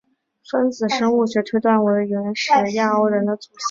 [0.49, 3.59] 分子生物学推断为原始亚欧人的祖先。